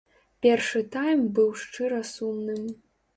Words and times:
Першы 0.45 0.79
тайм 0.95 1.21
быў 1.39 1.49
шчыра 1.65 1.99
сумным. 2.13 2.65